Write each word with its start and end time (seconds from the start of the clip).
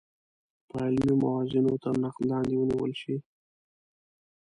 په 0.67 0.75
علمي 0.85 1.15
موازینو 1.23 1.73
تر 1.83 1.93
نقد 2.03 2.23
لاندې 2.31 2.53
ونیول 2.57 2.91
شي. 3.01 3.15